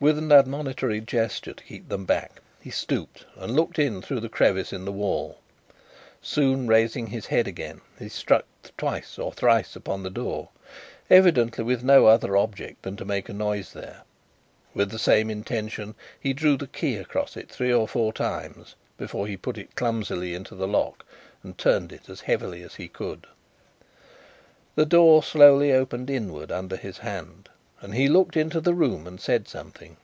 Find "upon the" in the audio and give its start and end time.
9.74-10.10